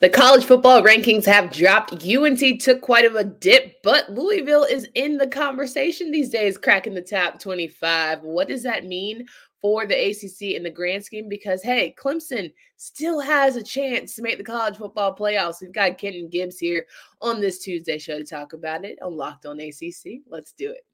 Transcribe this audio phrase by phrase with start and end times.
[0.00, 2.04] The college football rankings have dropped.
[2.04, 6.94] UNC took quite of a dip, but Louisville is in the conversation these days, cracking
[6.94, 8.22] the top 25.
[8.22, 9.26] What does that mean
[9.60, 11.28] for the ACC in the grand scheme?
[11.28, 15.60] Because, hey, Clemson still has a chance to make the college football playoffs.
[15.60, 16.86] We've got Kenton Gibbs here
[17.20, 20.20] on this Tuesday show to talk about it on Locked On ACC.
[20.28, 20.93] Let's do it.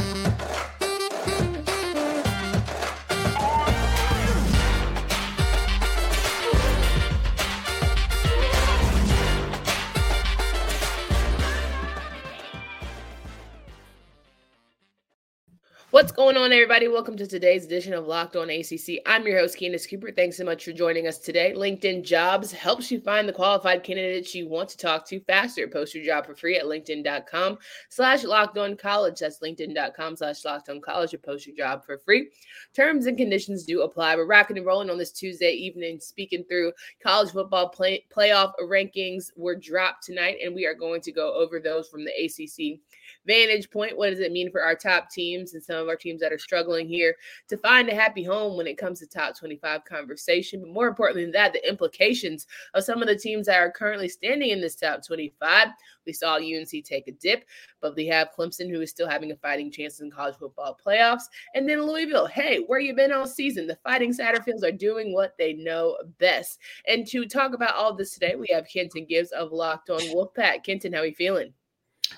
[15.91, 16.87] What's going on, everybody?
[16.87, 19.01] Welcome to today's edition of Locked On ACC.
[19.05, 20.09] I'm your host, Candace Cooper.
[20.13, 21.53] Thanks so much for joining us today.
[21.53, 25.67] LinkedIn Jobs helps you find the qualified candidates you want to talk to faster.
[25.67, 27.57] Post your job for free at linkedin.com
[27.89, 29.19] slash locked on college.
[29.19, 32.29] That's linkedin.com slash locked on college to post your job for free.
[32.73, 34.15] Terms and conditions do apply.
[34.15, 36.71] We're rocking and rolling on this Tuesday evening, speaking through
[37.03, 41.59] college football play- playoff rankings were dropped tonight, and we are going to go over
[41.59, 42.79] those from the ACC
[43.25, 43.97] vantage point.
[43.97, 46.39] What does it mean for our top teams and some of our teams that are
[46.39, 47.15] struggling here
[47.49, 50.61] to find a happy home when it comes to top 25 conversation?
[50.61, 54.09] But more importantly than that, the implications of some of the teams that are currently
[54.09, 55.67] standing in this top 25.
[56.05, 57.45] We saw UNC take a dip,
[57.79, 61.23] but we have Clemson, who is still having a fighting chance in college football playoffs.
[61.53, 63.67] And then Louisville, hey, where you been all season?
[63.67, 66.59] The Fighting Satterfields are doing what they know best.
[66.87, 70.63] And to talk about all this today, we have Kenton Gibbs of Locked On Wolfpack.
[70.63, 71.53] Kenton, how are you feeling?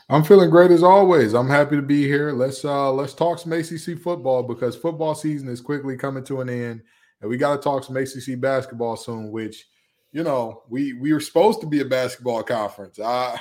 [0.09, 1.33] I'm feeling great as always.
[1.33, 2.31] I'm happy to be here.
[2.31, 6.49] Let's uh let's talk some ACC football because football season is quickly coming to an
[6.49, 6.81] end,
[7.21, 9.31] and we got to talk some ACC basketball soon.
[9.31, 9.65] Which,
[10.11, 12.99] you know, we we were supposed to be a basketball conference.
[12.99, 13.39] I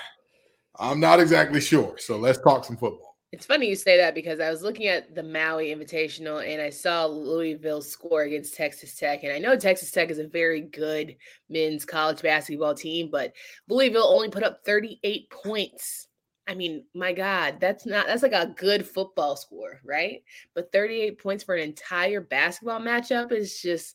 [0.78, 1.96] I'm not exactly sure.
[1.98, 3.12] So let's talk some football.
[3.32, 6.68] It's funny you say that because I was looking at the Maui Invitational and I
[6.68, 9.24] saw Louisville score against Texas Tech.
[9.24, 11.16] And I know Texas Tech is a very good
[11.48, 13.32] men's college basketball team, but
[13.70, 16.08] Louisville only put up 38 points
[16.48, 20.22] I mean, my God, that's not that's like a good football score, right?
[20.54, 23.94] But 38 points for an entire basketball matchup is just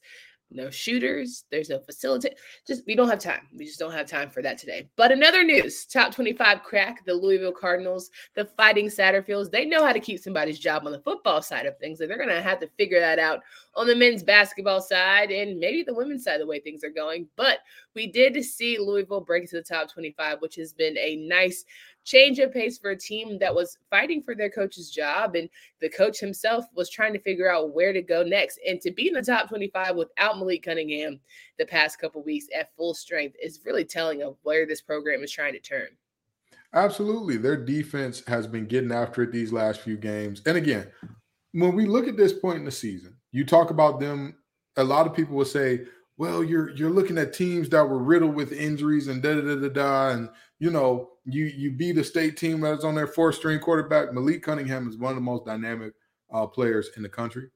[0.49, 1.43] no shooters.
[1.51, 2.29] There's no facility.
[2.65, 3.47] Just we don't have time.
[3.53, 4.89] We just don't have time for that today.
[4.95, 7.05] But another news: top 25 crack.
[7.05, 9.51] The Louisville Cardinals, the Fighting Satterfields.
[9.51, 11.99] They know how to keep somebody's job on the football side of things.
[11.99, 13.41] and they're gonna have to figure that out
[13.75, 16.39] on the men's basketball side and maybe the women's side.
[16.39, 17.59] The way things are going, but
[17.93, 21.65] we did see Louisville break into the top 25, which has been a nice
[22.07, 25.35] change of pace for a team that was fighting for their coach's job.
[25.35, 25.49] And
[25.81, 28.59] the coach himself was trying to figure out where to go next.
[28.65, 31.19] And to be in the top 25 without Malik Cunningham
[31.59, 35.31] the past couple weeks at full strength is really telling of where this program is
[35.31, 35.89] trying to turn.
[36.73, 37.35] Absolutely.
[37.35, 40.41] Their defense has been getting after it these last few games.
[40.45, 40.87] And again,
[41.51, 44.35] when we look at this point in the season, you talk about them,
[44.77, 45.85] a lot of people will say,
[46.17, 49.55] well, you're you're looking at teams that were riddled with injuries and da da da
[49.55, 50.29] da da, and
[50.59, 54.13] you know you you beat a state team that's on their fourth string quarterback.
[54.13, 55.93] Malik Cunningham is one of the most dynamic
[56.33, 57.49] uh, players in the country.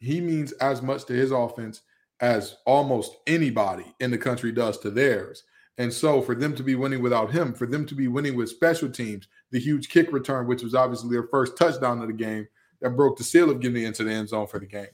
[0.00, 1.80] He means as much to his offense
[2.20, 5.44] as almost anybody in the country does to theirs.
[5.78, 8.48] And so for them to be winning without him, for them to be winning with
[8.48, 12.46] special teams, the huge kick return, which was obviously their first touchdown of the game,
[12.80, 14.86] that broke the seal of getting into the end zone for the game.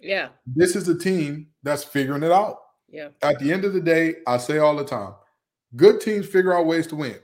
[0.00, 0.28] Yeah.
[0.46, 2.58] This is a team that's figuring it out.
[2.88, 3.08] Yeah.
[3.22, 5.14] At the end of the day, I say all the time,
[5.76, 7.18] good teams figure out ways to win.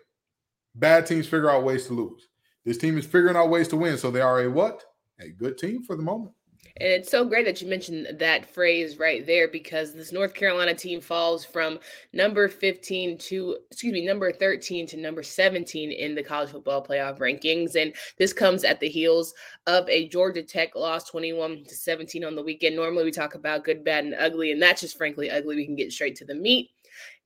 [0.75, 2.29] Bad teams figure out ways to lose.
[2.65, 4.85] This team is figuring out ways to win, so they are a what?
[5.21, 6.33] A good team for the moment.
[6.81, 10.75] And it's so great that you mentioned that phrase right there because this North Carolina
[10.75, 11.79] team falls from
[12.15, 17.19] number 15 to, excuse me, number 13 to number 17 in the college football playoff
[17.19, 17.77] rankings.
[17.77, 19.35] And this comes at the heels
[19.67, 22.77] of a Georgia Tech loss 21 to 17 on the weekend.
[22.77, 25.57] Normally we talk about good, bad, and ugly, and that's just frankly ugly.
[25.57, 26.71] We can get straight to the meat.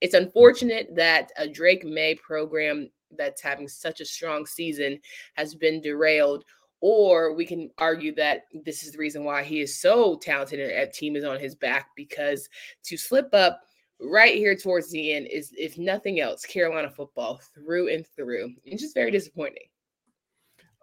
[0.00, 4.98] It's unfortunate that a Drake Maye program that's having such a strong season
[5.34, 6.44] has been derailed
[6.86, 10.70] or we can argue that this is the reason why he is so talented and
[10.70, 12.46] a team is on his back because
[12.82, 13.62] to slip up
[14.02, 18.52] right here towards the end is, if nothing else, Carolina football through and through.
[18.66, 19.62] It's just very disappointing.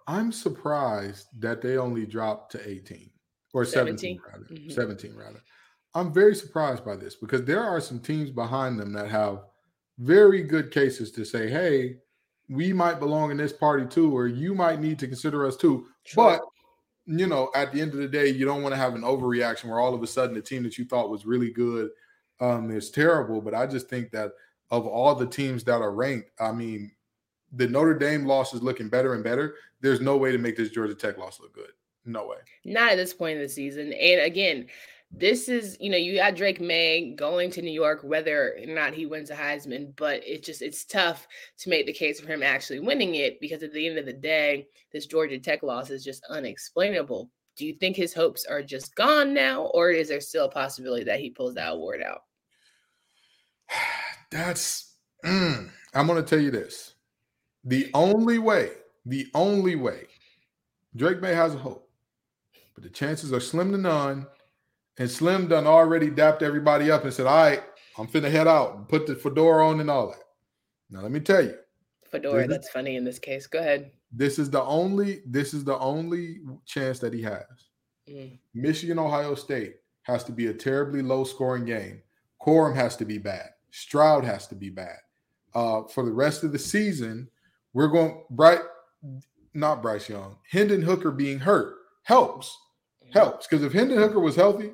[0.07, 3.12] I'm surprised that they only dropped to 18
[3.53, 4.45] or 17, 17 rather.
[4.45, 4.71] Mm-hmm.
[4.71, 5.44] 17 rather.
[5.94, 9.44] I'm very surprised by this because there are some teams behind them that have
[10.00, 11.98] very good cases to say, hey,
[12.50, 15.88] we might belong in this party too, or you might need to consider us too.
[16.03, 16.31] Sure.
[16.31, 16.42] But
[17.06, 19.65] you know, at the end of the day, you don't want to have an overreaction
[19.65, 21.89] where all of a sudden the team that you thought was really good
[22.39, 23.42] um, is terrible.
[23.42, 24.31] But I just think that
[24.69, 26.92] of all the teams that are ranked, I mean,
[27.51, 30.69] the Notre Dame loss is looking better and better, there's no way to make this
[30.69, 31.71] Georgia Tech loss look good.
[32.06, 32.38] No way.
[32.65, 33.94] Not at this point in the season.
[33.94, 34.68] And again,
[35.13, 38.94] this is, you know, you got Drake Maye going to New York, whether or not
[38.94, 41.28] he wins a Heisman, but it just it's tough
[41.60, 44.13] to make the case for him actually winning it because at the end of the
[44.13, 47.30] day, this Georgia Tech loss is just unexplainable.
[47.58, 51.04] Do you think his hopes are just gone now, or is there still a possibility
[51.04, 52.22] that he pulls that award out?
[54.31, 56.96] That's mm, I'm gonna tell you this.
[57.66, 58.72] The only way,
[59.06, 60.08] the only way
[60.96, 61.90] Drake Maye has a hope,
[62.74, 64.25] but the chances are slim to none
[64.98, 67.64] and Slim done already dapped everybody up and said, All right,
[67.98, 70.24] I'm finna head out and put the fedora on and all that.
[70.90, 71.56] Now let me tell you.
[72.12, 73.48] Fedora, that's is, funny in this case.
[73.48, 73.92] Go ahead.
[74.12, 77.46] This is the only, this is the only chance that he has.
[78.10, 78.38] Mm.
[78.54, 82.02] Michigan, Ohio State has to be a terribly low scoring game.
[82.42, 83.50] Corum has to be bad.
[83.72, 84.98] Stroud has to be bad.
[85.54, 87.30] Uh, for the rest of the season,
[87.74, 88.62] we're going Bright,
[89.54, 92.58] not Bryce Young, Hendon Hooker being hurt helps.
[93.12, 93.48] Helps.
[93.48, 94.72] Because if Hendon Hooker was healthy,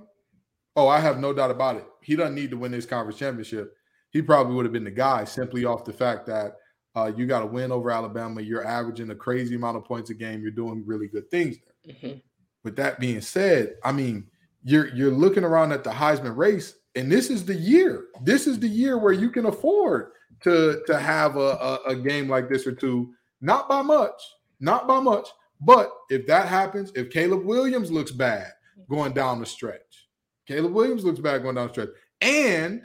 [0.78, 1.88] Oh, I have no doubt about it.
[2.04, 3.75] He doesn't need to win this conference championship.
[4.12, 6.57] He probably would have been the guy simply off the fact that
[6.95, 8.42] uh, you got to win over Alabama.
[8.42, 10.39] You're averaging a crazy amount of points a game.
[10.39, 11.95] You're doing really good things there.
[11.95, 12.19] Mm-hmm.
[12.63, 14.28] With that being said, I mean,
[14.63, 18.06] you're you're looking around at the Heisman race, and this is the year.
[18.22, 20.12] This is the year where you can afford
[20.44, 23.13] to to have a, a, a game like this or two.
[23.42, 24.22] Not by much,
[24.60, 25.28] not by much.
[25.62, 28.51] But if that happens, if Caleb Williams looks bad
[28.89, 30.07] going down the stretch,
[30.48, 31.89] Caleb Williams looks bad going down the stretch.
[32.21, 32.83] And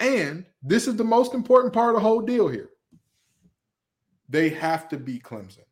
[0.00, 2.70] and this is the most important part of the whole deal here.
[4.28, 5.64] They have to beat Clemson.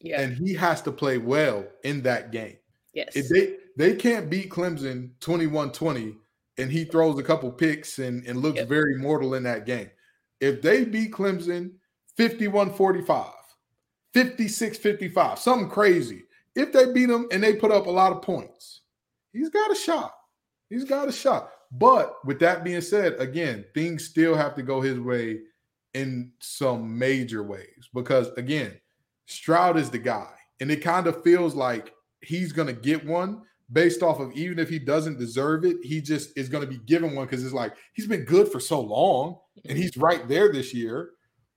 [0.00, 0.20] Yeah.
[0.20, 2.56] And he has to play well in that game.
[2.92, 3.16] Yes.
[3.16, 6.14] If they they can't beat Clemson 21-20
[6.58, 8.68] and he throws a couple picks and, and looks yep.
[8.68, 9.90] very mortal in that game.
[10.40, 11.72] If they beat Clemson
[12.18, 13.32] 51-45,
[14.14, 16.24] 56-55, something crazy.
[16.54, 18.82] If they beat them and they put up a lot of points,
[19.32, 20.12] he's got a shot.
[20.70, 21.50] He's got a shot.
[21.72, 25.40] But with that being said, again, things still have to go his way
[25.94, 28.72] in some major ways because, again,
[29.26, 30.30] Stroud is the guy.
[30.60, 34.58] And it kind of feels like he's going to get one based off of even
[34.58, 37.54] if he doesn't deserve it, he just is going to be given one because it's
[37.54, 39.38] like he's been good for so long
[39.68, 41.10] and he's right there this year.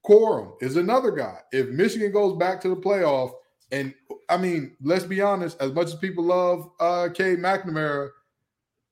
[0.08, 1.40] Corum is another guy.
[1.52, 3.34] If Michigan goes back to the playoff,
[3.72, 3.94] and
[4.30, 8.10] I mean, let's be honest, as much as people love uh Cade McNamara,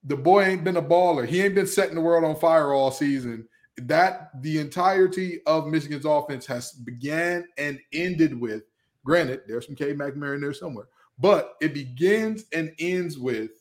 [0.04, 1.26] the boy ain't been a baller.
[1.26, 3.48] He ain't been setting the world on fire all season.
[3.78, 8.64] That the entirety of Michigan's offense has began and ended with.
[9.04, 10.88] Granted, there's some Cade McNamara in there somewhere,
[11.20, 13.52] but it begins and ends with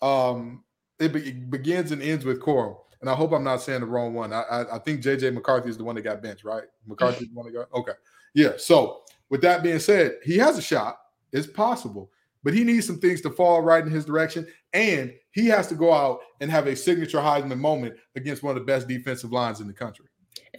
[0.00, 0.64] um
[0.98, 2.76] it, be, begins and ends with Corum.
[3.02, 4.32] And I hope I'm not saying the wrong one.
[4.32, 6.64] I, I, I think JJ McCarthy is the one that got benched, right?
[6.86, 7.92] McCarthy the one that got okay.
[8.32, 8.52] Yeah.
[8.56, 10.96] So with that being said, he has a shot.
[11.32, 12.10] It's possible
[12.42, 14.46] but he needs some things to fall right in his direction.
[14.72, 18.62] And he has to go out and have a signature Heisman moment against one of
[18.62, 20.06] the best defensive lines in the country.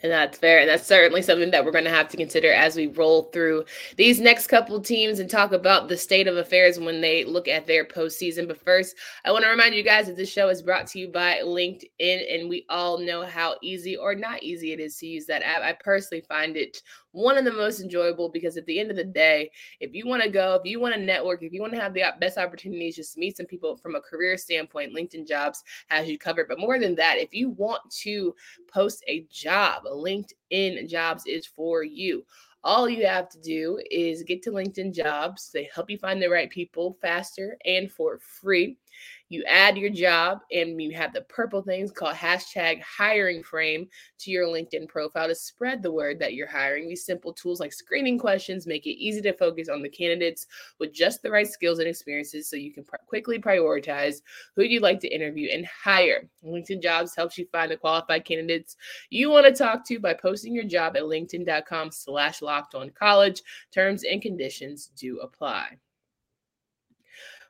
[0.02, 0.60] And that's fair.
[0.60, 3.66] And that's certainly something that we're going to have to consider as we roll through
[3.96, 7.68] these next couple teams and talk about the state of affairs when they look at
[7.68, 8.48] their postseason.
[8.48, 11.10] But first, I want to remind you guys that this show is brought to you
[11.10, 11.86] by LinkedIn.
[12.00, 15.62] And we all know how easy or not easy it is to use that app.
[15.62, 16.82] I personally find it
[17.14, 19.50] one of the most enjoyable because at the end of the day,
[19.80, 21.94] if you want to go, if you want to network, if you want to have
[21.94, 26.18] the best opportunities, just meet some people from a career standpoint, LinkedIn Jobs has you
[26.18, 26.48] covered.
[26.50, 28.36] But more than that, if you want to
[28.72, 32.26] post a job, LinkedIn Jobs is for you.
[32.66, 35.52] All you have to do is get to LinkedIn Jobs.
[35.54, 38.78] They help you find the right people faster and for free.
[39.34, 43.88] You add your job and you have the purple things called hashtag hiring frame
[44.20, 46.88] to your LinkedIn profile to spread the word that you're hiring.
[46.88, 50.46] These simple tools like screening questions make it easy to focus on the candidates
[50.80, 54.18] with just the right skills and experiences so you can pr- quickly prioritize
[54.56, 56.30] who you'd like to interview and hire.
[56.46, 58.78] LinkedIn Jobs helps you find the qualified candidates
[59.10, 63.42] you want to talk to by posting your job at linkedin.com slash locked on college.
[63.72, 65.80] Terms and conditions do apply.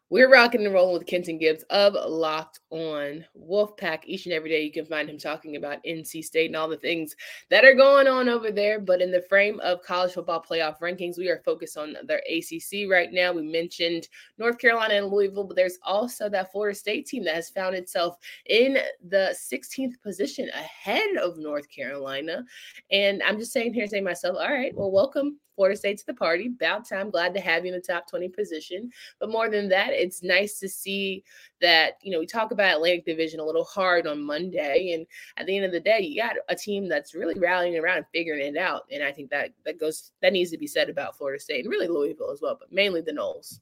[0.09, 4.01] We're rocking and rolling with Kenton Gibbs of Locked On Wolfpack.
[4.05, 6.77] Each and every day, you can find him talking about NC State and all the
[6.77, 7.15] things
[7.49, 8.79] that are going on over there.
[8.79, 12.87] But in the frame of college football playoff rankings, we are focused on their ACC
[12.87, 13.33] right now.
[13.33, 17.49] We mentioned North Carolina and Louisville, but there's also that Florida State team that has
[17.49, 22.43] found itself in the 16th position ahead of North Carolina.
[22.91, 26.13] And I'm just saying here, saying myself, all right, well, welcome Florida State to the
[26.13, 26.47] party.
[26.47, 27.09] About time.
[27.09, 28.91] Glad to have you in the top 20 position.
[29.19, 31.23] But more than that, it's nice to see
[31.61, 34.93] that, you know, we talk about Atlantic Division a little hard on Monday.
[34.93, 35.05] And
[35.37, 38.05] at the end of the day, you got a team that's really rallying around and
[38.13, 38.83] figuring it out.
[38.91, 41.71] And I think that that goes that needs to be said about Florida State and
[41.71, 43.59] really Louisville as well, but mainly the Noles.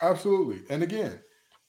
[0.00, 0.62] Absolutely.
[0.70, 1.20] And again,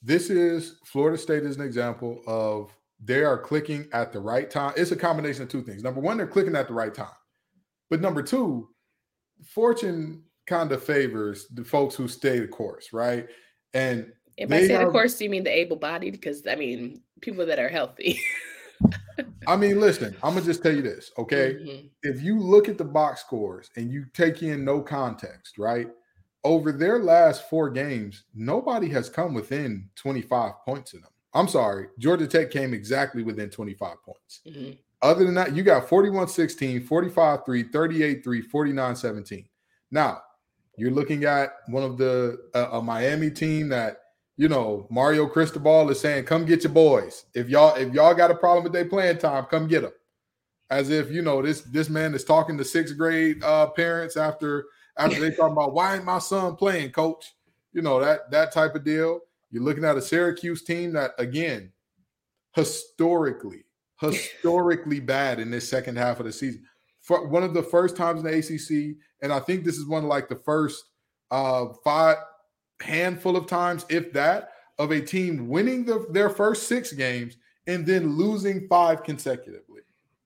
[0.01, 4.73] this is Florida State is an example of they are clicking at the right time.
[4.77, 5.83] It's a combination of two things.
[5.83, 7.07] Number one, they're clicking at the right time.
[7.89, 8.69] But number two,
[9.43, 13.27] fortune kind of favors the folks who stay the course, right?
[13.73, 16.13] And if I say the course, do you mean the able bodied?
[16.13, 18.19] Because I mean people that are healthy.
[19.47, 21.55] I mean, listen, I'm gonna just tell you this, okay?
[21.55, 21.87] Mm-hmm.
[22.03, 25.87] If you look at the box scores and you take in no context, right?
[26.43, 31.09] Over their last four games, nobody has come within 25 points in them.
[31.33, 34.41] I'm sorry, Georgia Tech came exactly within 25 points.
[34.47, 34.71] Mm-hmm.
[35.01, 39.45] Other than that, you got 41 16, 45 3, 38 3, 49 17.
[39.91, 40.21] Now,
[40.77, 43.99] you're looking at one of the uh, a Miami team that
[44.37, 47.25] you know Mario Cristobal is saying, "Come get your boys.
[47.33, 49.93] If y'all if y'all got a problem with their playing time, come get them."
[50.69, 54.65] As if you know this this man is talking to sixth grade uh, parents after
[54.97, 57.35] after they talking about why ain't my son playing, coach?
[57.71, 59.21] You know that that type of deal.
[59.55, 61.71] You're looking at a Syracuse team that, again,
[62.53, 63.63] historically,
[64.01, 66.63] historically bad in this second half of the season.
[67.01, 70.03] For one of the first times in the ACC, and I think this is one
[70.03, 70.83] of like the first
[71.31, 72.17] uh, five
[72.81, 77.37] handful of times, if that, of a team winning the, their first six games
[77.67, 79.81] and then losing five consecutively.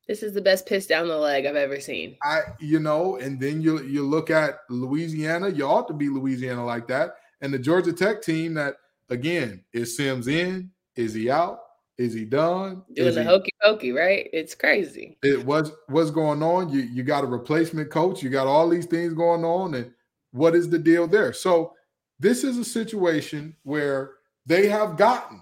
[0.07, 2.17] This is the best piss down the leg I've ever seen.
[2.23, 5.49] I, you know, and then you you look at Louisiana.
[5.49, 7.11] You ought to be Louisiana like that,
[7.41, 8.77] and the Georgia Tech team that
[9.09, 10.71] again, is Sims in?
[10.95, 11.59] Is he out?
[11.99, 12.81] Is he done?
[12.95, 14.29] Doing the hokey pokey, right?
[14.31, 15.17] It's crazy.
[15.21, 16.69] It was what's going on.
[16.69, 18.23] You you got a replacement coach.
[18.23, 19.91] You got all these things going on, and
[20.31, 21.33] what is the deal there?
[21.33, 21.73] So
[22.17, 24.11] this is a situation where
[24.45, 25.41] they have gotten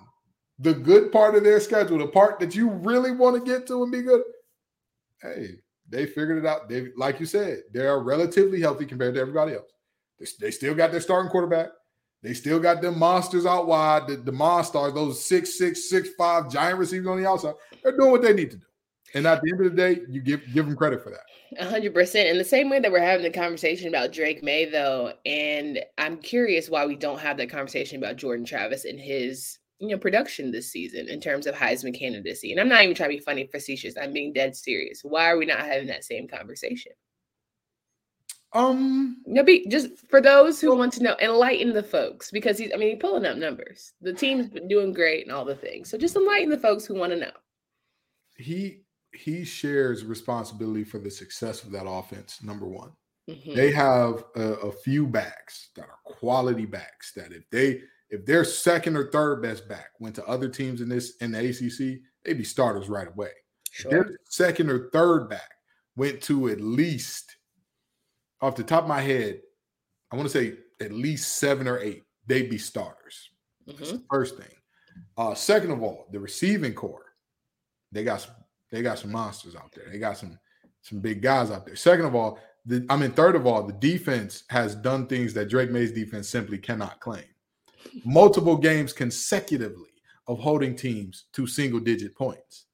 [0.57, 3.83] the good part of their schedule, the part that you really want to get to
[3.83, 4.23] and be good.
[5.21, 6.67] Hey, they figured it out.
[6.67, 9.71] They, like you said, they are relatively healthy compared to everybody else.
[10.19, 11.69] They, they still got their starting quarterback.
[12.23, 16.49] They still got them monsters out wide, the, the monsters, those six, six, six, five
[16.49, 17.53] giant receivers on the outside.
[17.83, 18.65] They're doing what they need to do.
[19.13, 21.63] And at the end of the day, you give give them credit for that.
[21.69, 22.27] hundred percent.
[22.27, 26.17] In the same way that we're having the conversation about Drake Maye, though, and I'm
[26.17, 30.51] curious why we don't have that conversation about Jordan Travis and his you know production
[30.51, 32.51] this season in terms of Heisman candidacy.
[32.51, 33.95] And I'm not even trying to be funny facetious.
[33.95, 35.01] I'm being dead serious.
[35.03, 36.91] Why are we not having that same conversation?
[38.53, 42.71] Um, no, be just for those who want to know, enlighten the folks because he's.
[42.73, 43.93] I mean, he's pulling up numbers.
[44.01, 45.89] The team's been doing great and all the things.
[45.89, 47.31] So just enlighten the folks who want to know.
[48.37, 52.41] He he shares responsibility for the success of that offense.
[52.41, 52.91] Number one,
[53.29, 53.53] mm-hmm.
[53.53, 57.11] they have a, a few backs that are quality backs.
[57.13, 60.87] That if they if their second or third best back went to other teams in
[60.87, 63.31] this in the ACC, they'd be starters right away.
[63.71, 63.91] Sure.
[63.91, 65.51] Their second or third back
[65.95, 67.36] went to at least
[68.41, 69.41] off the top of my head,
[70.11, 73.29] I want to say at least seven or eight, they'd be starters.
[73.67, 73.97] Mm-hmm.
[74.09, 74.55] first thing.
[75.17, 77.13] Uh, second of all, the receiving corps,
[77.91, 78.35] they got some,
[78.71, 79.89] they got some monsters out there.
[79.91, 80.39] They got some
[80.81, 81.75] some big guys out there.
[81.75, 85.49] Second of all, the, I mean, third of all, the defense has done things that
[85.49, 87.25] Drake Maye's defense simply cannot claim.
[88.05, 89.89] Multiple games consecutively
[90.27, 92.65] of holding teams to single digit points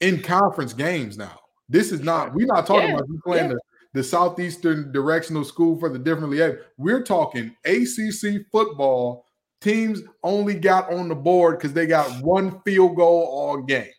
[0.00, 1.38] in conference games now.
[1.68, 3.54] This is not, we're not talking yeah, about you playing yeah.
[3.54, 3.60] the
[3.92, 6.58] the Southeastern Directional School for the Differently Able.
[6.76, 9.26] We're talking ACC football.
[9.60, 13.90] Teams only got on the board because they got one field goal all game.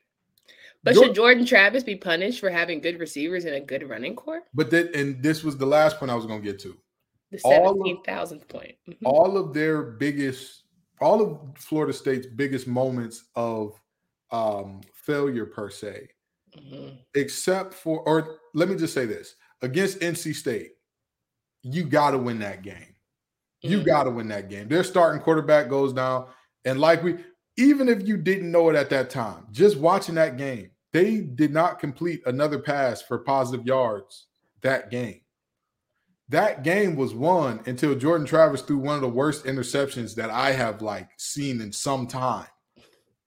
[0.83, 4.41] But should Jordan Travis be punished for having good receivers and a good running corps?
[4.53, 6.75] But that, and this was the last point I was going to get to.
[7.31, 8.75] The seventeen thousandth point.
[8.89, 9.05] Mm-hmm.
[9.05, 10.63] All of their biggest,
[10.99, 13.79] all of Florida State's biggest moments of
[14.31, 16.09] um, failure per se,
[16.57, 16.95] mm-hmm.
[17.15, 20.71] except for, or let me just say this: against NC State,
[21.63, 22.95] you got to win that game.
[23.61, 23.85] You mm-hmm.
[23.85, 24.67] got to win that game.
[24.67, 26.27] Their starting quarterback goes down.
[26.65, 27.17] And like we,
[27.57, 31.53] even if you didn't know it at that time, just watching that game, they did
[31.53, 34.27] not complete another pass for positive yards
[34.61, 35.21] that game.
[36.29, 40.53] That game was won until Jordan Travis threw one of the worst interceptions that I
[40.53, 42.47] have like seen in some time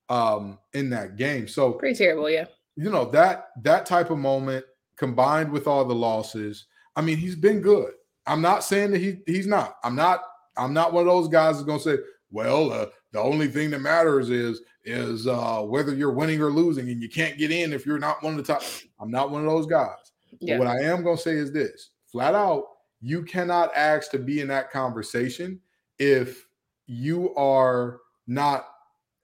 [0.08, 1.48] um in that game.
[1.48, 2.46] So pretty terrible, yeah.
[2.76, 4.64] You know, that that type of moment
[4.96, 7.92] combined with all the losses, I mean, he's been good.
[8.26, 9.76] I'm not saying that he he's not.
[9.82, 10.22] I'm not.
[10.56, 13.70] I'm not one of those guys that's going to say, well, uh, the only thing
[13.70, 17.72] that matters is is uh, whether you're winning or losing, and you can't get in
[17.72, 18.62] if you're not one of the top.
[19.00, 20.12] I'm not one of those guys.
[20.40, 20.58] Yeah.
[20.58, 22.64] what I am going to say is this: flat out,
[23.00, 25.60] you cannot ask to be in that conversation
[25.98, 26.46] if
[26.86, 28.66] you are not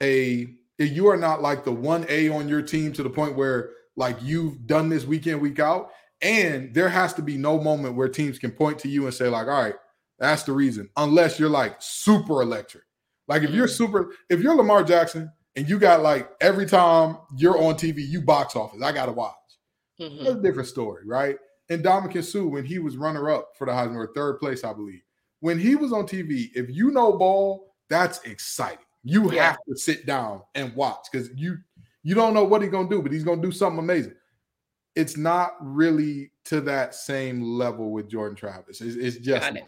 [0.03, 3.37] a if you are not like the one A on your team to the point
[3.37, 5.90] where like you've done this week in week out,
[6.23, 9.28] and there has to be no moment where teams can point to you and say
[9.28, 9.75] like, all right,
[10.19, 12.85] that's the reason, unless you're like super electric.
[13.28, 13.76] Like if you're mm.
[13.76, 18.23] super, if you're Lamar Jackson and you got like every time you're on TV, you
[18.23, 19.35] box office, I gotta watch.
[20.00, 20.25] Mm-hmm.
[20.25, 21.37] That's a different story, right?
[21.69, 24.73] And Ndamukong Suh, when he was runner up for the Heisman or third place, I
[24.73, 25.02] believe,
[25.40, 28.85] when he was on TV, if you know ball, that's exciting.
[29.04, 29.50] You yeah.
[29.50, 31.59] have to sit down and watch because you
[32.02, 34.14] you don't know what he's gonna do, but he's gonna do something amazing.
[34.97, 38.80] It's not really to that same level with Jordan Travis.
[38.80, 39.64] It's, it's just it.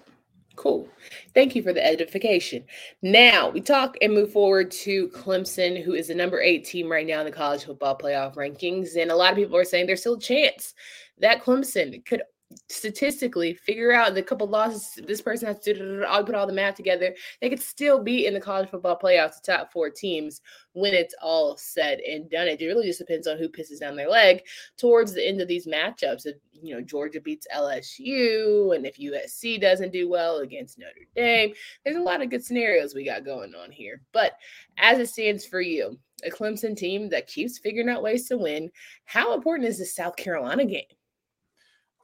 [0.56, 0.88] cool.
[1.34, 2.64] Thank you for the edification.
[3.02, 7.06] Now we talk and move forward to Clemson, who is the number eight team right
[7.06, 10.00] now in the college football playoff rankings, and a lot of people are saying there's
[10.00, 10.74] still a chance
[11.18, 12.22] that Clemson could
[12.68, 16.52] statistically figure out the couple losses this person has to do i'll put all the
[16.52, 20.40] math together they could still be in the college football playoffs the top four teams
[20.74, 22.48] when it's all said and done.
[22.48, 24.42] It really just depends on who pisses down their leg
[24.78, 26.26] towards the end of these matchups.
[26.26, 31.52] If you know georgia beats lsu and if usc doesn't do well against notre dame
[31.82, 34.02] there's a lot of good scenarios we got going on here.
[34.12, 34.34] But
[34.78, 38.70] as it stands for you a clemson team that keeps figuring out ways to win
[39.06, 40.84] how important is the south carolina game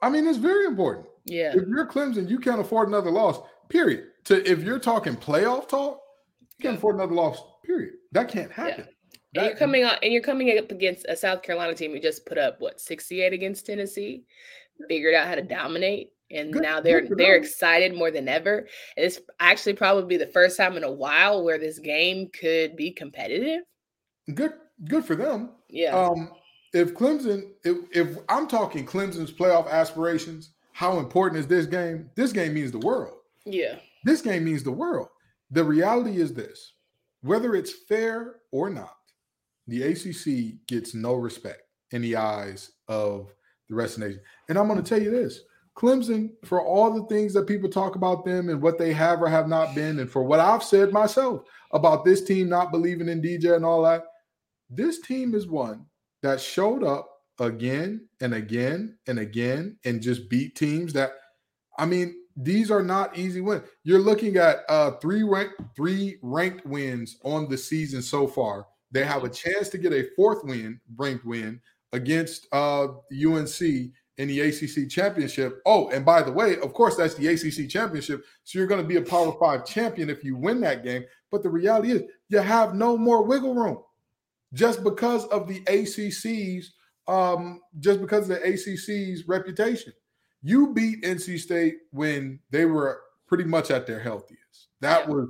[0.02, 1.06] I mean, it's very important.
[1.24, 1.52] Yeah.
[1.54, 3.40] If you're Clemson, you can't afford another loss.
[3.68, 4.06] Period.
[4.24, 6.00] To if you're talking playoff talk,
[6.40, 7.42] you can't afford another loss.
[7.64, 7.94] Period.
[8.12, 8.86] That can't happen.
[8.86, 8.92] Yeah.
[9.34, 12.00] That, and you're coming on, and you're coming up against a South Carolina team who
[12.00, 14.24] just put up what 68 against Tennessee,
[14.88, 18.58] figured out how to dominate, and good, now they're they're excited more than ever.
[18.96, 22.90] And it's actually probably the first time in a while where this game could be
[22.90, 23.62] competitive.
[24.34, 24.54] Good,
[24.88, 25.50] good for them.
[25.68, 25.96] Yeah.
[25.96, 26.30] Um,
[26.72, 32.10] if Clemson, if, if I'm talking Clemson's playoff aspirations, how important is this game?
[32.14, 33.18] This game means the world.
[33.44, 33.76] Yeah.
[34.04, 35.08] This game means the world.
[35.50, 36.74] The reality is this
[37.22, 38.96] whether it's fair or not,
[39.66, 43.32] the ACC gets no respect in the eyes of
[43.68, 44.22] the rest of the nation.
[44.48, 45.40] And I'm going to tell you this
[45.76, 49.28] Clemson, for all the things that people talk about them and what they have or
[49.28, 53.22] have not been, and for what I've said myself about this team not believing in
[53.22, 54.04] DJ and all that,
[54.70, 55.86] this team is one
[56.22, 61.12] that showed up again and again and again and just beat teams that
[61.78, 63.64] I mean these are not easy wins.
[63.84, 68.66] You're looking at uh three ranked three ranked wins on the season so far.
[68.90, 71.60] They have a chance to get a fourth win, ranked win
[71.92, 75.60] against uh UNC in the ACC championship.
[75.64, 78.24] Oh, and by the way, of course that's the ACC championship.
[78.42, 81.44] So you're going to be a Power 5 champion if you win that game, but
[81.44, 83.78] the reality is you have no more wiggle room
[84.52, 86.72] just because of the ACC's
[87.08, 89.92] um, just because of the ACC's reputation.
[90.42, 94.68] You beat NC State when they were pretty much at their healthiest.
[94.80, 95.28] That was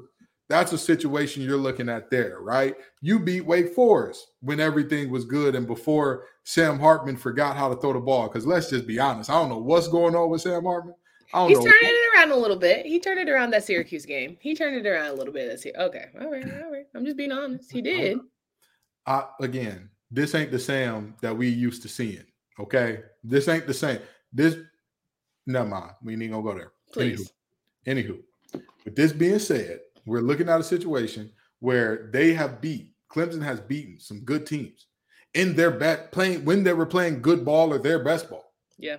[0.49, 2.75] that's a situation you're looking at there, right?
[3.03, 7.79] You beat Wake Forest when everything was good and before Sam Hartman forgot how to
[7.79, 8.29] throw the ball.
[8.29, 10.95] Because let's just be honest, I don't know what's going on with Sam Hartman.
[11.35, 11.65] I don't He's know.
[11.65, 12.87] turning it around a little bit.
[12.87, 14.39] He turned it around that Syracuse game.
[14.41, 15.75] He turned it around a little bit year.
[15.79, 16.87] Okay, all right, all right.
[16.95, 17.71] I'm just being honest.
[17.71, 18.19] He did.
[19.07, 22.25] I, again, this ain't the Sam that we used to seeing.
[22.59, 24.01] Okay, this ain't the same.
[24.33, 24.57] This,
[25.47, 25.93] never mind.
[26.03, 26.73] We ain't gonna go there.
[26.93, 27.33] Please.
[27.87, 31.31] Anywho, anywho, with this being said, we're looking at a situation
[31.61, 34.87] where they have beat Clemson has beaten some good teams
[35.35, 38.53] in their bet playing when they were playing good ball or their best ball.
[38.79, 38.99] Yeah.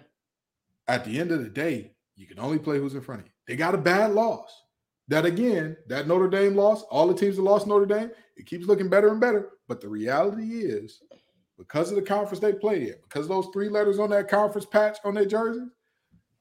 [0.88, 3.34] At the end of the day, you can only play who's in front of you.
[3.48, 4.64] They got a bad loss.
[5.10, 8.68] That again, that Notre Dame loss, all the teams that lost Notre Dame, it keeps
[8.68, 9.50] looking better and better.
[9.68, 11.02] But the reality is,
[11.58, 14.98] because of the conference they play in, because those three letters on that conference patch
[15.04, 15.66] on their jersey,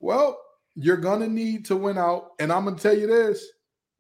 [0.00, 0.38] well,
[0.74, 2.33] you're gonna need to win out.
[2.40, 3.42] And I'm gonna tell you this: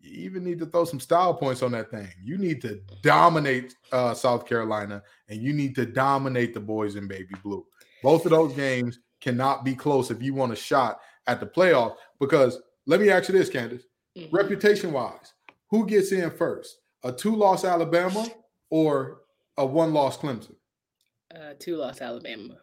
[0.00, 2.08] you even need to throw some style points on that thing.
[2.22, 7.08] You need to dominate uh, South Carolina, and you need to dominate the boys in
[7.08, 7.64] baby blue.
[8.02, 11.96] Both of those games cannot be close if you want a shot at the playoff.
[12.20, 14.34] Because let me ask you this, Candace mm-hmm.
[14.34, 15.32] reputation wise,
[15.70, 16.78] who gets in first?
[17.04, 18.26] A two loss Alabama
[18.70, 19.20] or
[19.56, 20.54] a one loss Clemson?
[21.34, 22.56] Uh, two loss Alabama.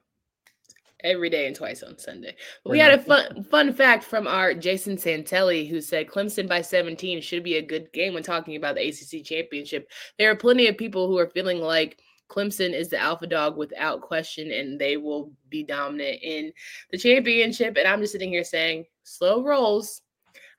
[1.04, 2.36] Every day and twice on Sunday.
[2.64, 6.62] But we had a fun fun fact from our Jason Santelli who said Clemson by
[6.62, 9.88] 17 should be a good game when talking about the ACC championship.
[10.18, 14.02] There are plenty of people who are feeling like Clemson is the alpha dog without
[14.02, 16.52] question, and they will be dominant in
[16.92, 17.78] the championship.
[17.78, 20.02] And I'm just sitting here saying, slow rolls.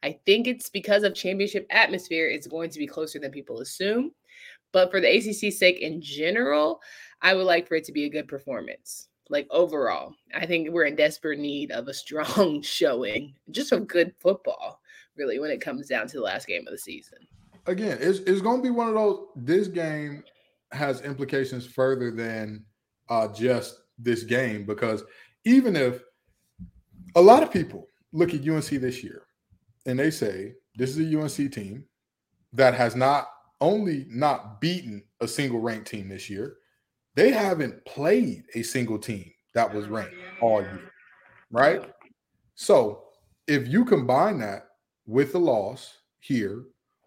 [0.02, 4.12] I think it's because of championship atmosphere, it's going to be closer than people assume.
[4.72, 6.80] But for the ACC sake in general,
[7.22, 9.08] I would like for it to be a good performance.
[9.28, 14.14] like overall, I think we're in desperate need of a strong showing, just of good
[14.20, 14.80] football,
[15.16, 17.18] really, when it comes down to the last game of the season.
[17.66, 19.26] Again, it's, it's going to be one of those.
[19.34, 20.22] This game
[20.72, 22.64] has implications further than
[23.08, 25.02] uh, just this game because
[25.44, 26.02] even if
[27.14, 29.25] a lot of people look at UNC this year
[29.86, 31.84] and they say this is a UNC team
[32.52, 33.28] that has not
[33.60, 36.56] only not beaten a single ranked team this year,
[37.14, 40.92] they haven't played a single team that was ranked all year,
[41.50, 41.82] right?
[42.54, 43.04] So
[43.46, 44.68] if you combine that
[45.06, 46.64] with a loss here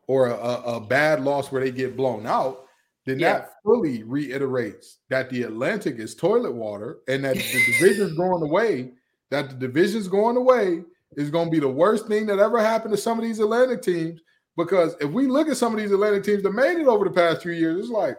[0.07, 2.65] or a, a bad loss where they get blown out,
[3.05, 3.33] then yeah.
[3.33, 8.91] that fully reiterates that the Atlantic is toilet water and that the division's going away,
[9.29, 10.81] that the division's going away
[11.15, 13.81] is going to be the worst thing that ever happened to some of these Atlantic
[13.81, 14.21] teams.
[14.57, 17.11] Because if we look at some of these Atlantic teams that made it over the
[17.11, 18.17] past few years, it's like,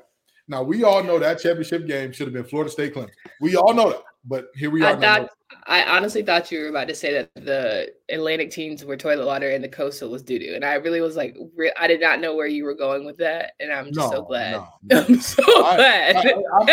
[0.51, 3.11] now we all know that championship game should have been Florida State Clemson.
[3.41, 4.97] We all know that, but here we are.
[4.97, 5.31] I, thought,
[5.67, 9.51] I honestly thought you were about to say that the Atlantic teams were toilet water
[9.51, 12.21] and the coastal was doo doo, and I really was like, re- I did not
[12.21, 14.55] know where you were going with that, and I'm just no, so glad.
[14.55, 15.05] No, no.
[15.07, 16.17] I'm so glad.
[16.17, 16.31] I,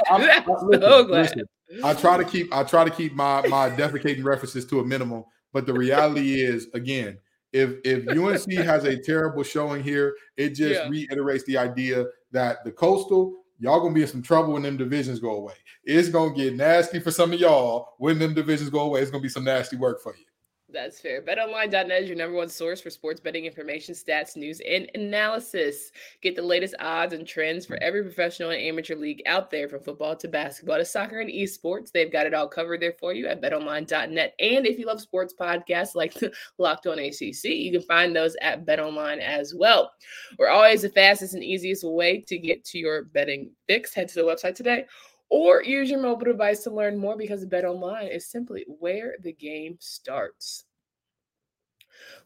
[0.09, 1.09] am so glad.
[1.09, 1.45] Listen,
[1.83, 5.23] I try to keep I try to keep my my defecating references to a minimum,
[5.57, 7.17] but the reality is, again,
[7.51, 10.87] if if UNC has a terrible showing here, it just yeah.
[10.87, 15.19] reiterates the idea that the coastal y'all gonna be in some trouble when them divisions
[15.19, 15.55] go away.
[15.83, 19.01] It's gonna get nasty for some of y'all when them divisions go away.
[19.01, 20.25] It's gonna be some nasty work for you.
[20.69, 21.21] That's fair.
[21.21, 25.93] BetOnline.net is your number one source for sports betting information, stats, news, and analysis.
[26.21, 29.79] Get the latest odds and trends for every professional and amateur league out there, from
[29.79, 31.89] football to basketball to soccer and esports.
[31.93, 34.33] They've got it all covered there for you at BetOnline.net.
[34.39, 36.13] And if you love sports podcasts like
[36.57, 39.93] Locked On ACC, you can find those at BetOnline as well.
[40.37, 43.93] We're always the fastest and easiest way to get to your betting fix.
[43.93, 44.85] Head to the website today
[45.29, 49.33] or use your mobile device to learn more because Bet Online is simply where the
[49.33, 50.65] game starts.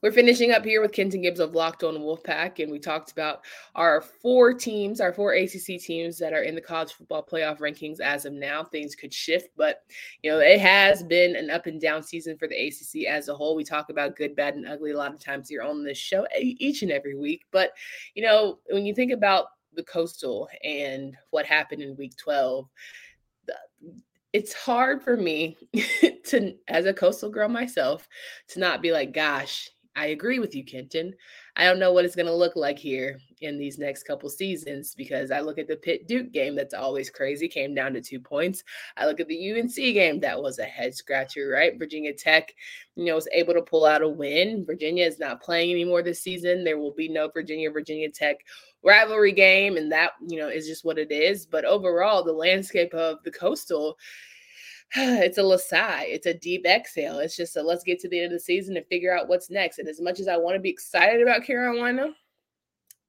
[0.01, 3.41] We're finishing up here with Kenton Gibbs of Locked On Wolfpack, and we talked about
[3.75, 7.99] our four teams, our four ACC teams that are in the college football playoff rankings
[7.99, 8.63] as of now.
[8.63, 9.83] Things could shift, but
[10.23, 13.35] you know it has been an up and down season for the ACC as a
[13.35, 13.55] whole.
[13.55, 16.25] We talk about good, bad, and ugly a lot of times here on this show
[16.39, 17.45] each and every week.
[17.51, 17.71] But
[18.15, 22.67] you know when you think about the coastal and what happened in week 12
[24.33, 25.57] it's hard for me
[26.25, 28.07] to as a coastal girl myself
[28.47, 31.13] to not be like gosh i agree with you kenton.
[31.57, 34.95] I don't know what it's going to look like here in these next couple seasons
[34.95, 38.19] because i look at the pitt duke game that's always crazy came down to two
[38.19, 38.63] points.
[38.95, 41.77] I look at the unc game that was a head scratcher right?
[41.77, 42.53] Virginia tech
[42.95, 44.63] you know was able to pull out a win.
[44.65, 46.63] Virginia is not playing anymore this season.
[46.63, 48.37] There will be no virginia virginia tech
[48.83, 51.45] rivalry game, and that you know is just what it is.
[51.45, 53.97] But overall, the landscape of the coastal.
[54.93, 56.07] It's a sigh.
[56.09, 57.19] It's a deep exhale.
[57.19, 59.49] It's just a let's get to the end of the season and figure out what's
[59.49, 59.79] next.
[59.79, 62.09] And as much as I want to be excited about Carolina,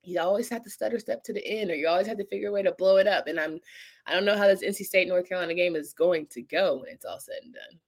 [0.05, 2.49] you always have to stutter step to the end, or you always have to figure
[2.49, 3.27] a way to blow it up.
[3.27, 3.59] And I'm,
[4.07, 6.89] I don't know how this NC State North Carolina game is going to go when
[6.89, 7.81] it's all said and done.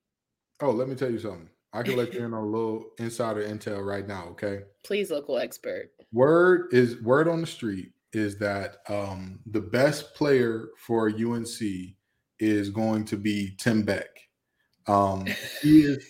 [0.61, 1.49] Oh, let me tell you something.
[1.74, 4.28] I can let you in on a little insider intel right now.
[4.30, 4.60] Okay.
[4.84, 5.90] Please, local expert.
[6.12, 11.58] Word is word on the street is that um, the best player for UNC
[12.38, 14.06] is going to be Tim Beck.
[14.87, 15.26] Um,
[15.62, 16.06] he is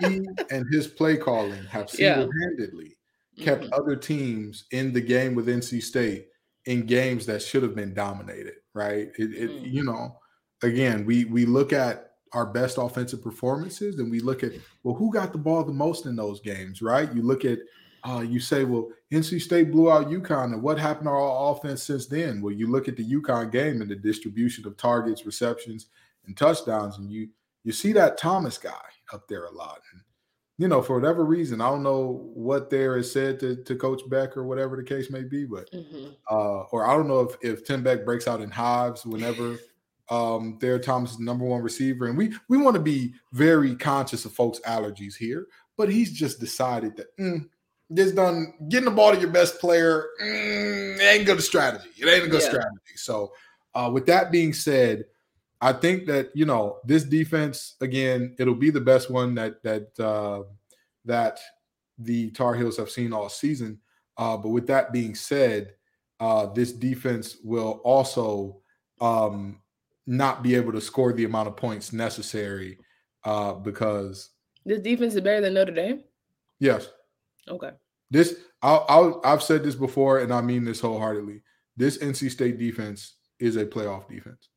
[0.00, 2.96] he and his play calling have single-handedly
[3.34, 3.44] yeah.
[3.44, 3.72] kept mm-hmm.
[3.72, 6.28] other teams in the game with NC State
[6.66, 8.54] in games that should have been dominated.
[8.74, 9.08] Right?
[9.18, 9.64] It, it mm-hmm.
[9.64, 10.18] you know,
[10.62, 15.12] again, we we look at our best offensive performances and we look at well who
[15.12, 17.12] got the ball the most in those games right?
[17.14, 17.58] You look at
[18.04, 21.82] uh, you say well nc state blew out UConn and what happened to our offense
[21.82, 22.40] since then?
[22.40, 25.86] Well you look at the UConn game and the distribution of targets receptions
[26.26, 27.28] and touchdowns and you
[27.64, 28.72] you see that thomas guy
[29.12, 29.80] up there a lot.
[29.92, 30.02] And
[30.58, 34.02] you know for whatever reason i don't know what there is said to, to coach
[34.10, 36.08] beck or whatever the case may be but mm-hmm.
[36.30, 39.56] uh, or i don't know if, if tim beck breaks out in hives whenever
[40.10, 44.32] um, they're Thomas' number one receiver, and we we want to be very conscious of
[44.32, 45.46] folks' allergies here.
[45.76, 47.48] But he's just decided that mm,
[47.90, 51.90] this done getting the ball to your best player mm, ain't good strategy.
[51.98, 52.48] It ain't a good yeah.
[52.48, 52.96] strategy.
[52.96, 53.32] So,
[53.74, 55.04] uh, with that being said,
[55.60, 59.98] I think that you know this defense again, it'll be the best one that that
[60.00, 60.44] uh,
[61.04, 61.38] that
[61.98, 63.78] the Tar Heels have seen all season.
[64.16, 65.74] Uh, but with that being said,
[66.18, 68.60] uh, this defense will also
[69.00, 69.60] um,
[70.08, 72.78] not be able to score the amount of points necessary
[73.24, 74.30] uh, because
[74.64, 76.02] this defense is better than Notre Dame.
[76.58, 76.88] Yes.
[77.46, 77.70] Okay.
[78.10, 81.42] This I'll, I'll I've said this before, and I mean this wholeheartedly.
[81.76, 84.48] This NC State defense is a playoff defense.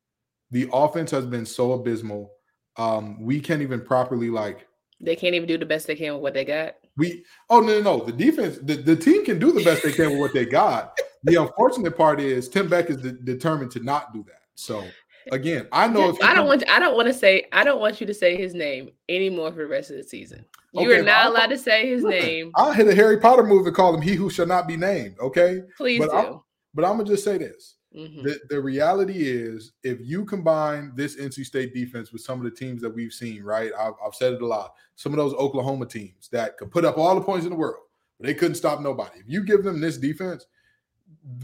[0.51, 2.31] The offense has been so abysmal
[2.77, 4.67] Um, we can't even properly like
[5.01, 6.75] they can't even do the best they can with what they got.
[6.95, 9.91] We oh no no no the defense the, the team can do the best they
[9.91, 10.97] can with what they got.
[11.23, 14.41] The unfortunate part is Tim Beck is de- determined to not do that.
[14.55, 14.83] So
[15.31, 17.99] again, I know if I don't want I don't want to say I don't want
[17.99, 20.45] you to say his name anymore for the rest of the season.
[20.73, 22.51] You okay, are not allowed to say his listen, name.
[22.55, 25.15] I'll hit a Harry Potter movie and call him "He Who Shall Not Be Named."
[25.19, 26.15] Okay, please but do.
[26.15, 26.41] I'm,
[26.73, 28.23] but I'm gonna just say this: mm-hmm.
[28.23, 32.51] the, the reality is, if you combine this NC State defense with some of the
[32.51, 33.71] teams that we've seen, right?
[33.77, 34.73] I've, I've said it a lot.
[34.95, 37.83] Some of those Oklahoma teams that could put up all the points in the world,
[38.19, 39.19] but they couldn't stop nobody.
[39.19, 40.45] If you give them this defense,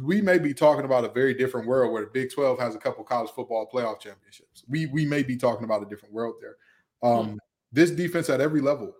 [0.01, 2.79] we may be talking about a very different world where the Big 12 has a
[2.79, 4.63] couple college football playoff championships.
[4.67, 6.55] We we may be talking about a different world there.
[7.03, 7.35] Um, mm-hmm.
[7.71, 8.93] This defense at every level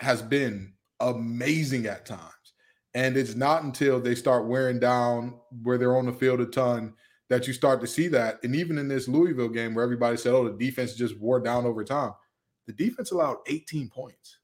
[0.00, 2.20] has been amazing at times.
[2.94, 6.94] And it's not until they start wearing down where they're on the field a ton
[7.28, 8.40] that you start to see that.
[8.42, 11.66] And even in this Louisville game where everybody said, oh, the defense just wore down
[11.66, 12.12] over time,
[12.66, 14.38] the defense allowed 18 points.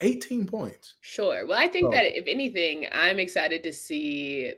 [0.00, 0.94] 18 points.
[1.00, 1.46] Sure.
[1.46, 4.52] Well, I think so, that if anything, I'm excited to see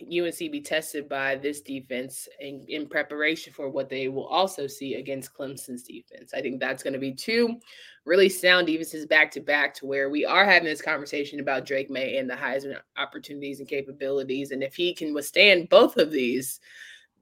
[0.00, 4.94] UNC be tested by this defense in, in preparation for what they will also see
[4.94, 6.32] against Clemson's defense.
[6.34, 7.58] I think that's going to be two
[8.04, 11.90] really sound defenses back to back to where we are having this conversation about Drake
[11.90, 14.50] Maye and the Heisman opportunities and capabilities.
[14.50, 16.60] And if he can withstand both of these,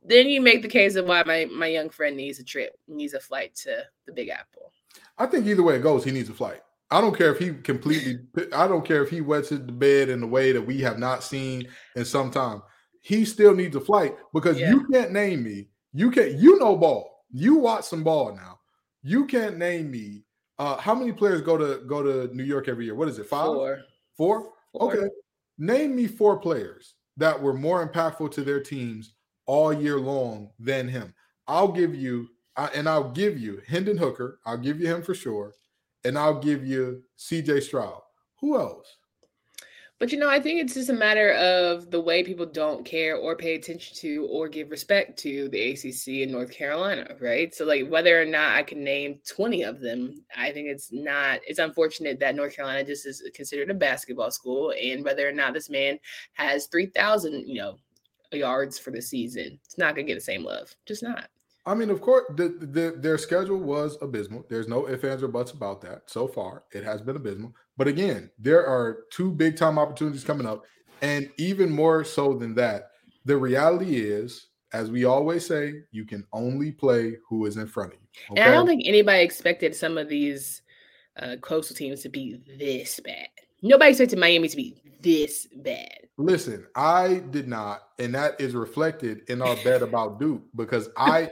[0.05, 3.15] then you make the case of why my, my young friend needs a trip, needs
[3.15, 4.73] a flight to the Big Apple.
[5.19, 6.63] I think either way it goes, he needs a flight.
[6.91, 8.21] I don't care if he completely.
[8.55, 11.23] I don't care if he wets the bed in a way that we have not
[11.23, 12.63] seen in some time.
[13.03, 14.71] He still needs a flight because yeah.
[14.71, 15.69] you can't name me.
[15.93, 16.33] You can't.
[16.33, 17.25] You know ball.
[17.31, 18.59] You watch some ball now.
[19.03, 20.25] You can't name me.
[20.59, 22.95] Uh, how many players go to go to New York every year?
[22.95, 23.27] What is it?
[23.27, 23.47] Five.
[23.47, 23.81] Four.
[24.17, 24.53] Four.
[24.73, 24.95] Four.
[24.95, 25.09] Okay.
[25.59, 29.13] Name me four players that were more impactful to their teams
[29.47, 31.13] all year long than him.
[31.47, 34.39] I'll give you, I, and I'll give you Hendon Hooker.
[34.47, 35.55] I'll give you him for sure
[36.05, 38.01] and I'll give you CJ Stroud.
[38.41, 38.99] Who else?
[39.99, 43.17] But you know, I think it's just a matter of the way people don't care
[43.17, 47.53] or pay attention to or give respect to the ACC in North Carolina, right?
[47.53, 51.41] So, like, whether or not I can name 20 of them, I think it's not,
[51.49, 54.73] it's unfortunate that North Carolina just is considered a basketball school.
[54.81, 55.99] And whether or not this man
[56.35, 57.79] has 3,000, you know,
[58.31, 60.73] yards for the season, it's not going to get the same love.
[60.87, 61.29] Just not.
[61.69, 64.47] I mean, of course, the, the, their schedule was abysmal.
[64.49, 66.03] There's no ifs, ands, or buts about that.
[66.07, 67.55] So far, it has been abysmal.
[67.77, 70.65] But again, there are two big time opportunities coming up.
[71.03, 72.93] And even more so than that,
[73.27, 77.93] the reality is, as we always say, you can only play who is in front
[77.93, 78.33] of you.
[78.33, 78.41] Okay?
[78.41, 80.63] And I don't think anybody expected some of these
[81.19, 83.29] uh, coastal teams to be this bad.
[83.61, 85.99] Nobody expected Miami to be this bad.
[86.17, 91.29] Listen, I did not, and that is reflected in our bet about Duke because I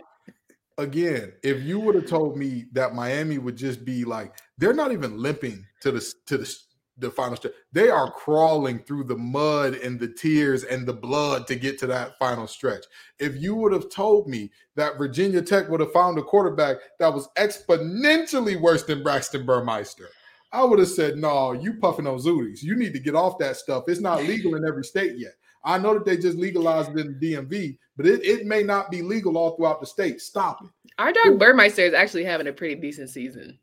[0.78, 4.92] again, if you would have told me that Miami would just be like, they're not
[4.92, 6.56] even limping to the to the
[6.98, 7.52] the final stretch.
[7.72, 11.86] They are crawling through the mud and the tears and the blood to get to
[11.88, 12.84] that final stretch.
[13.18, 17.12] If you would have told me that Virginia Tech would have found a quarterback that
[17.12, 20.08] was exponentially worse than Braxton Burmeister,
[20.52, 22.62] I would have said, "No, you puffing on zooties.
[22.62, 23.84] You need to get off that stuff.
[23.88, 25.34] It's not legal in every state yet."
[25.66, 28.90] I know that they just legalized it in the DMV, but it, it may not
[28.90, 30.20] be legal all throughout the state.
[30.20, 30.70] Stop it.
[30.98, 33.58] Our dog Burmeister is actually having a pretty decent season.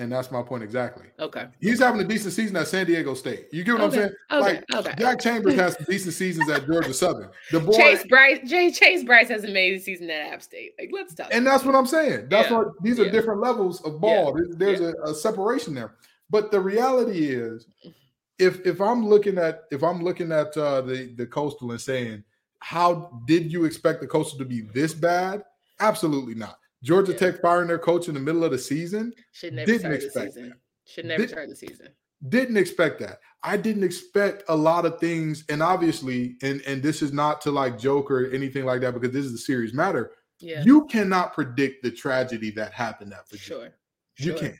[0.00, 1.06] And that's my point exactly.
[1.18, 1.46] Okay.
[1.60, 3.46] He's having a decent season at San Diego State.
[3.50, 3.86] You get what okay.
[3.86, 4.12] I'm saying?
[4.30, 4.40] Okay.
[4.40, 4.94] Like okay.
[4.96, 7.30] Jack Chambers has some decent seasons at Georgia Southern.
[7.50, 10.74] The boy Chase Brice, Jay Chase Brice has an amazing season at App State.
[10.78, 11.28] Like, let's talk.
[11.32, 12.28] And that's what I'm saying.
[12.28, 12.58] That's yeah.
[12.58, 13.10] what these are yeah.
[13.10, 14.38] different levels of ball.
[14.38, 14.54] Yeah.
[14.56, 15.94] There's a, a separation there.
[16.30, 17.90] But the reality is mm-hmm.
[18.38, 22.24] If if I'm looking at if I'm looking at uh, the the coastal and saying,
[22.60, 25.44] how did you expect the coastal to be this bad?
[25.80, 26.58] Absolutely not.
[26.82, 27.18] Georgia yeah.
[27.18, 29.12] Tech firing their coach in the middle of the season.
[29.32, 30.48] Should never didn't expect the season.
[30.50, 30.58] That.
[30.84, 31.88] Should never Did, start the season.
[32.28, 33.18] Didn't expect that.
[33.42, 37.50] I didn't expect a lot of things, and obviously, and and this is not to
[37.50, 40.12] like joke or anything like that because this is a serious matter.
[40.40, 40.62] Yeah.
[40.64, 43.72] You cannot predict the tragedy that happened at Virginia.
[44.16, 44.26] Sure.
[44.26, 44.56] You can't.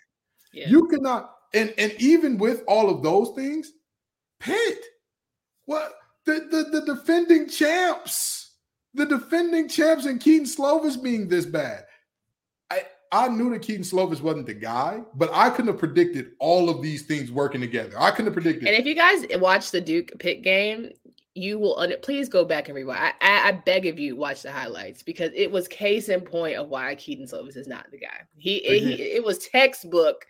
[0.52, 0.68] Yeah.
[0.68, 3.72] You cannot and and even with all of those things,
[4.40, 4.84] Pitt,
[5.66, 8.54] what the the, the defending champs,
[8.94, 11.84] the defending champs, and Kedon Slovis being this bad.
[12.70, 12.82] I
[13.12, 16.82] I knew that Kedon Slovis wasn't the guy, but I couldn't have predicted all of
[16.82, 17.94] these things working together.
[17.98, 18.68] I couldn't have predicted.
[18.68, 20.90] And if you guys watch the Duke Pitt game,
[21.38, 22.98] you will please go back and rewind.
[22.98, 26.56] I, I, I, beg of you, watch the highlights because it was case in point
[26.56, 28.20] of why Kedon Slovis is not the guy.
[28.37, 30.26] He, it, he it was textbook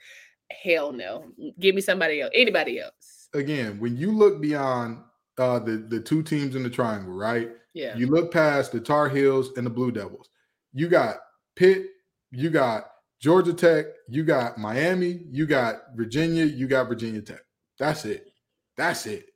[0.51, 1.25] hell no.
[1.59, 3.29] Give me somebody else, anybody else.
[3.35, 4.99] Again, when you look beyond
[5.39, 7.51] uh, the the two teams in the triangle, right?
[7.75, 7.97] Yeah.
[7.97, 10.29] You look past the Tar Heels and the Blue Devils.
[10.73, 11.17] You got
[11.55, 11.87] Pitt,
[12.31, 17.41] you got Georgia Tech, you got Miami, you got Virginia, you got Virginia Tech.
[17.79, 18.27] That's it.
[18.77, 19.27] That's it.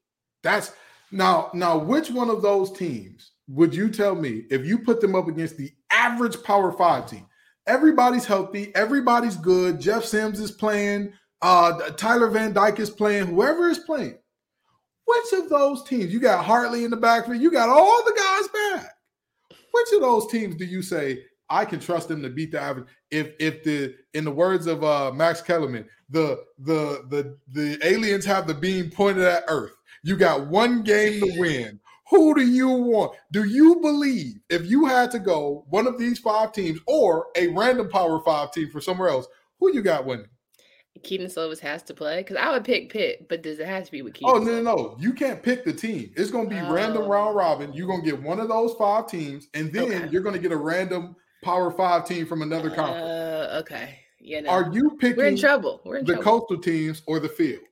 [0.42, 0.72] That's
[1.11, 5.14] now now which one of those teams would you tell me if you put them
[5.14, 7.27] up against the average Power 5 team?
[7.66, 9.81] Everybody's healthy, everybody's good.
[9.81, 14.18] Jeff Sims is playing, uh Tyler Van Dyke is playing, whoever is playing.
[15.05, 16.12] Which of those teams?
[16.12, 18.92] You got Hartley in the backfield, you got all the guys back.
[19.72, 21.22] Which of those teams do you say
[21.53, 22.87] I can trust them to beat the average.
[23.11, 28.25] If if the in the words of uh, Max Kellerman, the the the the aliens
[28.25, 29.75] have the beam pointed at Earth.
[30.03, 31.79] You got one game to win.
[32.12, 33.12] Who do you want?
[33.31, 37.46] Do you believe if you had to go one of these five teams or a
[37.48, 39.27] random Power Five team for somewhere else,
[39.59, 40.27] who you got winning?
[41.03, 43.90] Kedon Slovis has to play because I would pick Pitt, but does it have to
[43.90, 44.31] be with Kedon?
[44.31, 44.96] Oh no, no, no!
[45.01, 46.12] You can't pick the team.
[46.14, 46.70] It's going to be oh.
[46.70, 47.72] random round robin.
[47.72, 50.09] You're going to get one of those five teams, and then okay.
[50.11, 53.09] you're going to get a random Power Five team from another conference.
[53.09, 54.01] Uh, okay.
[54.20, 54.40] Yeah.
[54.40, 54.51] No.
[54.51, 55.16] Are you picking?
[55.16, 55.81] We're in trouble.
[55.87, 56.40] We're in the trouble.
[56.40, 57.62] coastal teams or the field.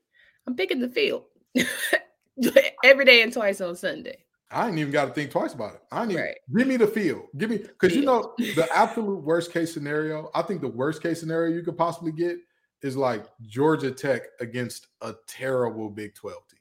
[0.46, 1.24] I'm picking the field
[2.82, 4.24] every day and twice on Sunday.
[4.50, 5.82] I ain't even got to think twice about it.
[5.92, 6.36] I need right.
[6.56, 7.26] give me the field.
[7.38, 10.30] Give me because you know the absolute worst case scenario.
[10.34, 12.38] I think the worst case scenario you could possibly get
[12.82, 16.60] is like Georgia Tech against a terrible Big Twelve team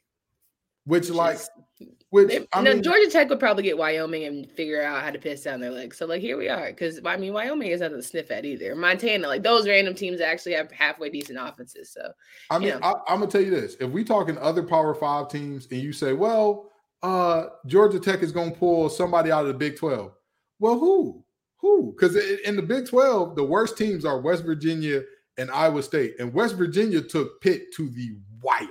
[0.89, 1.39] which like
[2.09, 5.19] which I no, mean, Georgia Tech would probably get Wyoming and figure out how to
[5.19, 5.97] piss down their legs.
[5.97, 8.75] So like here we are, because I mean Wyoming is nothing to sniff at either.
[8.75, 11.91] Montana, like those random teams actually have halfway decent offenses.
[11.91, 12.11] So
[12.49, 15.67] I mean, I, am gonna tell you this: if we talking other Power Five teams,
[15.69, 16.68] and you say, well,
[17.03, 20.13] uh, Georgia Tech is gonna pull somebody out of the Big Twelve,
[20.59, 21.23] well, who,
[21.57, 21.93] who?
[21.93, 25.01] Because in the Big Twelve, the worst teams are West Virginia
[25.37, 28.67] and Iowa State, and West Virginia took Pitt to the wire.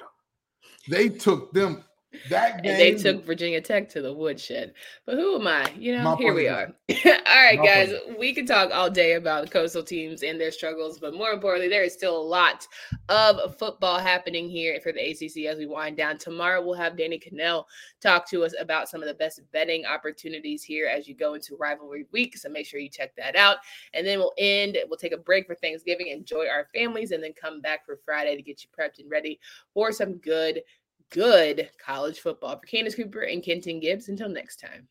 [0.88, 1.84] They took them
[2.30, 4.72] that game, and they took Virginia Tech to the woodshed.
[5.04, 5.70] But who am I?
[5.76, 6.72] You know, here we are.
[6.90, 11.12] all right, guys, we can talk all day about coastal teams and their struggles, but
[11.12, 12.66] more importantly, there is still a lot
[13.10, 16.16] of football happening here for the ACC as we wind down.
[16.16, 17.64] Tomorrow, we'll have Danny Kanell
[18.00, 21.56] talk to us about some of the best betting opportunities here as you go into
[21.56, 22.38] rivalry week.
[22.38, 23.58] So make sure you check that out.
[23.92, 27.32] And then we'll end, we'll take a break for Thanksgiving, enjoy our families, and then
[27.38, 29.38] come back for Friday to get you prepped and ready
[29.74, 30.62] for some good
[31.10, 32.58] good college football.
[32.58, 34.88] For Candace Cooper and Kenton Gibbs, until next time.